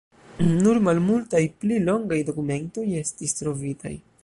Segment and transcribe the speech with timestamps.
[0.51, 3.97] Nur malmultaj pli longaj dokumentoj estis trovitaj.